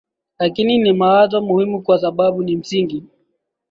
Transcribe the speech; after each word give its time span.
lakini 0.39 0.77
ni 0.77 0.91
mwazo 0.93 1.41
muhimu 1.41 1.81
kwa 1.83 1.99
sababu 1.99 2.43
ni 2.43 2.57
msingi 2.57 3.03